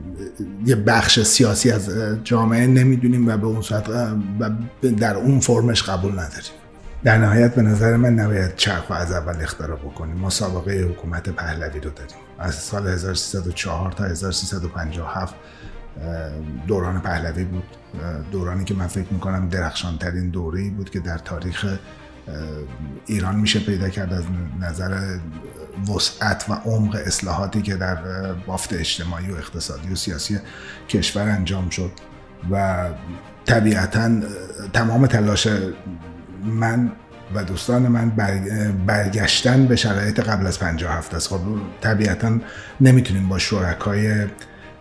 یه 0.66 0.76
بخش 0.76 1.20
سیاسی 1.20 1.70
از 1.70 1.90
جامعه 2.24 2.66
نمی‌دونیم 2.66 3.28
و 3.28 3.36
به 3.36 3.46
اون 3.46 3.62
صورت 3.62 3.88
و 3.88 4.50
در 4.98 5.16
اون 5.16 5.40
فرمش 5.40 5.82
قبول 5.82 6.12
نداریم. 6.12 6.52
در 7.04 7.18
نهایت 7.18 7.54
به 7.54 7.62
نظر 7.62 7.96
من 7.96 8.14
نباید 8.14 8.56
چرخ 8.56 8.90
از 8.90 9.12
اول 9.12 9.42
اختراع 9.42 9.78
بکنیم. 9.78 10.16
ما 10.16 10.30
سابقه 10.30 10.72
حکومت 10.72 11.28
پهلوی 11.28 11.80
رو 11.80 11.90
داریم. 11.90 12.16
از 12.38 12.54
سال 12.54 12.88
1304 12.88 13.92
تا 13.92 14.04
1357 14.04 15.34
دوران 16.66 17.00
پهلوی 17.00 17.44
بود. 17.44 17.64
دورانی 18.32 18.64
که 18.64 18.74
من 18.74 18.86
فکر 18.86 19.06
می‌کنم 19.10 19.48
درخشانترین 19.48 20.30
دوره 20.30 20.70
بود 20.70 20.90
که 20.90 21.00
در 21.00 21.18
تاریخ 21.18 21.66
ایران 23.06 23.36
میشه 23.36 23.60
پیدا 23.60 23.88
کرد 23.88 24.12
از 24.12 24.24
نظر 24.60 25.18
وسعت 25.94 26.44
و 26.48 26.52
عمق 26.52 26.98
اصلاحاتی 27.06 27.62
که 27.62 27.76
در 27.76 27.96
بافت 28.32 28.72
اجتماعی 28.72 29.30
و 29.30 29.34
اقتصادی 29.36 29.92
و 29.92 29.94
سیاسی 29.94 30.38
کشور 30.88 31.22
انجام 31.22 31.70
شد 31.70 31.92
و 32.50 32.84
طبیعتا 33.44 34.10
تمام 34.72 35.06
تلاش 35.06 35.48
من 36.44 36.92
و 37.34 37.44
دوستان 37.44 37.82
من 37.82 38.10
برگشتن 38.86 39.66
به 39.66 39.76
شرایط 39.76 40.20
قبل 40.20 40.46
از 40.46 40.58
57 40.58 41.14
است. 41.14 41.28
خب 41.28 41.40
طبیعتا 41.80 42.38
نمی‌تونیم 42.80 43.28
با 43.28 43.38
شرکای 43.38 44.26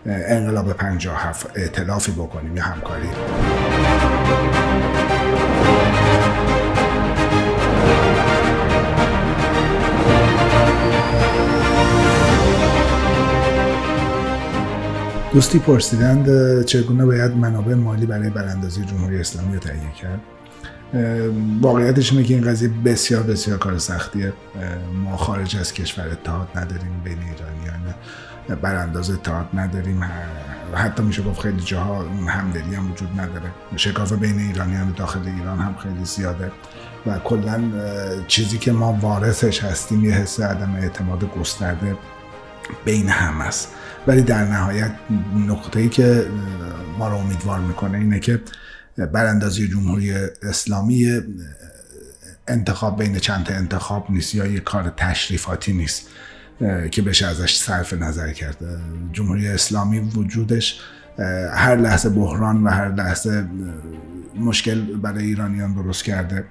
انقلاب 0.05 0.73
57 0.73 1.51
اعتلافی 1.55 2.11
بکنیم 2.11 2.57
یا 2.57 2.63
همکاری. 2.63 3.07
دوستی 15.33 15.59
پرسیدند 15.59 16.61
چگونه 16.65 17.05
باید 17.05 17.31
منابع 17.31 17.73
مالی 17.73 18.05
برای 18.05 18.29
براندازی 18.29 18.85
جمهوری 18.85 19.19
اسلامی 19.19 19.53
رو 19.53 19.59
تهیه 19.59 19.91
کرد؟ 20.01 20.19
واقعیتش 21.61 22.11
اینه 22.11 22.23
که 22.23 22.33
این 22.33 22.43
قضیه 22.43 22.69
بسیار 22.85 23.23
بسیار 23.23 23.57
کار 23.57 23.77
سختیه. 23.77 24.33
ما 25.03 25.17
خارج 25.17 25.57
از 25.57 25.73
کشور 25.73 26.09
اتحاد 26.09 26.47
نداریم 26.55 27.01
بین 27.03 27.17
ایرانیان 27.17 27.95
برانداز 28.61 29.11
اتحاد 29.11 29.47
نداریم. 29.53 30.03
حتی 30.73 31.03
میشه 31.03 31.23
گفت 31.23 31.41
خیلی 31.41 31.61
جاها 31.61 32.05
همدلی 32.27 32.75
هم 32.75 32.91
وجود 32.91 33.09
نداره. 33.19 33.51
شکاف 33.75 34.13
بین 34.13 34.39
ایرانیان 34.39 34.93
داخل 34.97 35.27
ایران 35.37 35.59
هم 35.59 35.75
خیلی 35.83 36.05
زیاده. 36.05 36.51
و 37.05 37.19
کلا 37.19 37.61
چیزی 38.27 38.57
که 38.57 38.71
ما 38.71 38.93
وارثش 39.01 39.63
هستیم 39.63 40.05
یه 40.05 40.11
حس 40.11 40.39
عدم 40.39 40.75
اعتماد 40.75 41.31
گسترده 41.39 41.95
بین 42.85 43.09
هم 43.09 43.41
است 43.41 43.73
ولی 44.07 44.21
در 44.21 44.45
نهایت 44.45 44.91
نقطه 45.47 45.79
ای 45.79 45.89
که 45.89 46.25
ما 46.97 47.07
رو 47.07 47.15
امیدوار 47.15 47.59
می‌کنه 47.59 47.97
اینه 47.97 48.19
که 48.19 48.41
براندازی 49.13 49.67
جمهوری 49.67 50.13
اسلامی 50.43 51.21
انتخاب 52.47 53.03
بین 53.03 53.19
چند 53.19 53.43
تا 53.43 53.53
انتخاب 53.53 54.05
نیست 54.09 54.35
یا 54.35 54.45
یک 54.45 54.63
کار 54.63 54.93
تشریفاتی 54.97 55.73
نیست 55.73 56.07
که 56.91 57.01
بشه 57.01 57.27
ازش 57.27 57.57
صرف 57.57 57.93
نظر 57.93 58.31
کرد. 58.31 58.57
جمهوری 59.13 59.47
اسلامی 59.47 59.99
وجودش 59.99 60.81
هر 61.53 61.75
لحظه 61.75 62.09
بحران 62.09 62.63
و 62.63 62.69
هر 62.69 62.91
لحظه 62.91 63.47
مشکل 64.39 64.81
برای 64.81 65.25
ایرانیان 65.25 65.73
درست 65.73 66.03
کرده. 66.03 66.45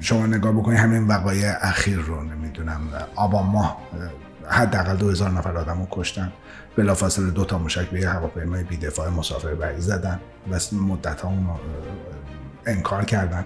شما 0.00 0.26
نگاه 0.26 0.52
بکنید 0.52 0.78
همین 0.78 1.06
وقایع 1.06 1.52
اخیر 1.60 1.98
رو 1.98 2.22
نمی‌دونم 2.22 2.80
آبان 3.14 3.46
ماه 3.46 3.82
حداقل 4.48 4.96
دو 4.96 5.10
هزار 5.10 5.30
نفر 5.30 5.56
آدم 5.56 5.78
رو 5.78 5.86
کشتن. 5.90 6.32
بلافاصله 6.76 7.30
دو 7.30 7.44
تا 7.44 7.58
مشک 7.58 7.90
به 7.90 8.08
هواپیمای 8.08 8.62
بیدفاع 8.62 9.08
مسافر 9.08 9.54
بری 9.54 9.80
زدن 9.80 10.20
و 10.50 10.58
مدت 10.76 11.20
ها 11.20 11.28
اون 11.28 11.46
انکار 12.66 13.04
کردن. 13.04 13.44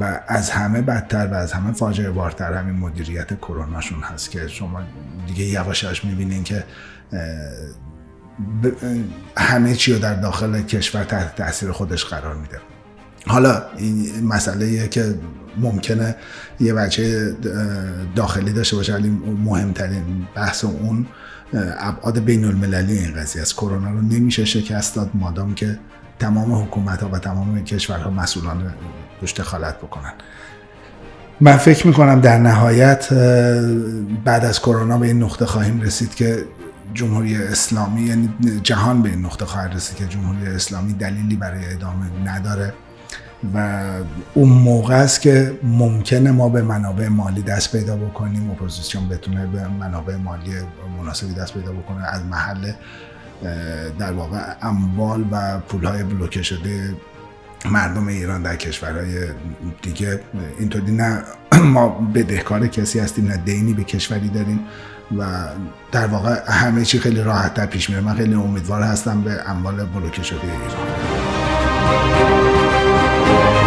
و 0.00 0.20
از 0.28 0.50
همه 0.50 0.82
بدتر 0.82 1.26
و 1.26 1.34
از 1.34 1.52
همه 1.52 1.72
فاجعه 1.72 2.10
بارتر 2.10 2.52
همین 2.52 2.74
مدیریت 2.74 3.38
کروناشون 3.38 4.00
هست 4.00 4.30
که 4.30 4.48
شما 4.48 4.82
دیگه 5.26 5.44
یواشاش 5.44 6.04
می‌بینین 6.04 6.44
که 6.44 6.64
همه 9.36 9.74
چی 9.74 9.92
رو 9.92 9.98
در 9.98 10.14
داخل 10.14 10.62
کشور 10.62 11.04
تحت 11.04 11.36
تاثیر 11.36 11.72
خودش 11.72 12.04
قرار 12.04 12.34
میده. 12.34 12.60
حالا 13.26 13.62
این 13.76 14.26
مسئله 14.26 14.88
که 14.88 15.14
ممکنه 15.60 16.16
یه 16.60 16.74
بچه 16.74 17.34
داخلی 18.16 18.52
داشته 18.52 18.76
باشه 18.76 18.94
ولی 18.94 19.08
مهمترین 19.44 20.26
بحث 20.34 20.64
اون 20.64 21.06
ابعاد 21.78 22.18
بین 22.18 22.44
المللی 22.44 22.98
این 22.98 23.14
قضیه 23.14 23.42
از 23.42 23.54
کرونا 23.54 23.90
رو 23.90 24.00
نمیشه 24.00 24.44
شکست 24.44 24.96
داد. 24.96 25.10
مادام 25.14 25.54
که 25.54 25.78
تمام 26.18 26.62
حکومت 26.62 27.02
ها 27.02 27.08
و 27.08 27.18
تمام 27.18 27.64
کشورها 27.64 28.10
مسئولان 28.10 28.74
روش 29.20 29.34
دخالت 29.34 29.76
بکنن. 29.76 30.12
من 31.40 31.56
فکر 31.56 31.86
می‌کنم 31.86 32.20
در 32.20 32.38
نهایت 32.38 33.12
بعد 34.24 34.44
از 34.44 34.60
کرونا 34.60 34.98
به 34.98 35.06
این 35.06 35.22
نقطه 35.22 35.46
خواهیم 35.46 35.80
رسید 35.80 36.14
که 36.14 36.44
جمهوری 36.94 37.36
اسلامی 37.36 38.02
یعنی 38.02 38.34
جهان 38.62 39.02
به 39.02 39.08
این 39.08 39.24
نقطه 39.24 39.44
خواهد 39.44 39.74
رسید 39.74 39.96
که 39.96 40.06
جمهوری 40.06 40.46
اسلامی 40.46 40.92
دلیلی 40.92 41.36
برای 41.36 41.72
ادامه 41.72 42.06
نداره. 42.24 42.72
و 43.54 43.82
اون 44.34 44.48
موقع 44.48 44.94
است 44.94 45.20
که 45.20 45.58
ممکنه 45.62 46.30
ما 46.30 46.48
به 46.48 46.62
منابع 46.62 47.08
مالی 47.08 47.42
دست 47.42 47.76
پیدا 47.76 47.96
بکنیم 47.96 48.50
اپوزیسیون 48.50 49.08
بتونه 49.08 49.46
به 49.46 49.68
منابع 49.68 50.16
مالی 50.16 50.50
مناسبی 50.98 51.34
دست 51.34 51.54
پیدا 51.54 51.72
بکنه. 51.72 52.04
از 52.06 52.24
محل 52.24 52.72
در 53.98 54.12
واقع 54.12 54.38
اموال 54.62 55.24
و 55.30 55.58
پولهای 55.58 56.02
بلوکه 56.02 56.42
شده 56.42 56.94
مردم 57.64 58.08
ایران 58.08 58.42
در 58.42 58.56
کشورهای 58.56 59.28
دیگه. 59.82 60.20
اینطوری 60.58 60.92
نه 60.92 61.22
ما 61.64 61.88
بدهکار 62.14 62.66
کسی 62.66 63.00
هستیم 63.00 63.26
نه 63.26 63.36
دینی 63.36 63.72
به 63.72 63.84
کشوری 63.84 64.28
داریم 64.28 64.60
و 65.18 65.24
در 65.92 66.06
واقع 66.06 66.40
همه 66.48 66.84
چی 66.84 66.98
خیلی 66.98 67.22
راحت 67.22 67.54
تر 67.54 67.66
پیش 67.66 67.90
میره. 67.90 68.02
من 68.02 68.14
خیلی 68.14 68.34
امیدوار 68.34 68.82
هستم 68.82 69.20
به 69.20 69.50
اموال 69.50 69.84
بلوکه 69.84 70.22
شده 70.22 70.40
ایران. 70.42 70.78
Thank 73.28 73.52
you. 73.52 73.57